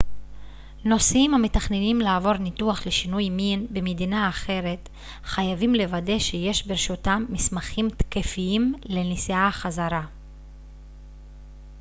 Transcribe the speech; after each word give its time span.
נוסעים 0.85 1.33
המתכננים 1.33 1.99
לעבור 2.01 2.33
ניתוח 2.33 2.87
לשינוי 2.87 3.29
מין 3.29 3.67
במדינה 3.71 4.29
אחרת 4.29 4.89
חייבים 5.23 5.75
לוודא 5.75 6.19
שיש 6.19 6.67
ברשותם 6.67 7.25
מסמכים 7.29 7.89
תקפים 7.89 8.73
לנסיעה 8.85 9.49
חזרה 9.51 10.05